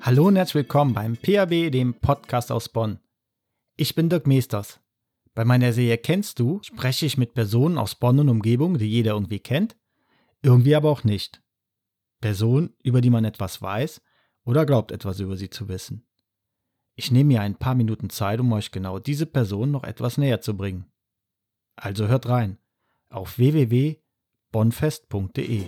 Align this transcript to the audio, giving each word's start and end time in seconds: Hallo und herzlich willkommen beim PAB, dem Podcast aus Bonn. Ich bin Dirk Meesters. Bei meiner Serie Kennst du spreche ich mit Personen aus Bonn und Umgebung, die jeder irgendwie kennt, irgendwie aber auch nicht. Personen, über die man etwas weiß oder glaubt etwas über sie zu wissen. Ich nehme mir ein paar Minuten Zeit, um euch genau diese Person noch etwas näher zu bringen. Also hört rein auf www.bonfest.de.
Hallo 0.00 0.26
und 0.26 0.36
herzlich 0.36 0.54
willkommen 0.56 0.92
beim 0.92 1.16
PAB, 1.16 1.70
dem 1.70 1.94
Podcast 1.94 2.50
aus 2.50 2.68
Bonn. 2.68 2.98
Ich 3.76 3.94
bin 3.94 4.08
Dirk 4.08 4.26
Meesters. 4.26 4.80
Bei 5.34 5.44
meiner 5.44 5.72
Serie 5.72 5.98
Kennst 5.98 6.38
du 6.40 6.60
spreche 6.62 7.06
ich 7.06 7.16
mit 7.16 7.34
Personen 7.34 7.78
aus 7.78 7.94
Bonn 7.94 8.18
und 8.18 8.28
Umgebung, 8.28 8.78
die 8.78 8.90
jeder 8.90 9.12
irgendwie 9.12 9.38
kennt, 9.38 9.76
irgendwie 10.42 10.74
aber 10.74 10.90
auch 10.90 11.04
nicht. 11.04 11.42
Personen, 12.20 12.74
über 12.82 13.00
die 13.00 13.10
man 13.10 13.24
etwas 13.24 13.62
weiß 13.62 14.02
oder 14.44 14.66
glaubt 14.66 14.90
etwas 14.90 15.20
über 15.20 15.36
sie 15.36 15.50
zu 15.50 15.68
wissen. 15.68 16.06
Ich 16.96 17.10
nehme 17.10 17.28
mir 17.28 17.42
ein 17.42 17.54
paar 17.54 17.74
Minuten 17.74 18.10
Zeit, 18.10 18.40
um 18.40 18.52
euch 18.52 18.72
genau 18.72 18.98
diese 18.98 19.26
Person 19.26 19.70
noch 19.70 19.84
etwas 19.84 20.18
näher 20.18 20.40
zu 20.40 20.56
bringen. 20.56 20.90
Also 21.80 22.08
hört 22.08 22.28
rein 22.28 22.58
auf 23.08 23.38
www.bonfest.de. 23.38 25.64